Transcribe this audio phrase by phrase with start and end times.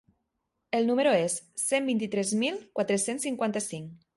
[0.77, 3.95] El numero és: cent vint-i-tres mil quatre-cents cinquanta-cinc.